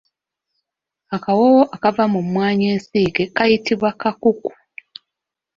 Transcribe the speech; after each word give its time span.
Akawoowo 1.15 1.63
akava 1.75 2.03
mu 2.13 2.19
mwanyi 2.31 2.65
ensiike 2.73 3.23
kayitibwa 3.35 3.89
kakuku. 4.01 4.49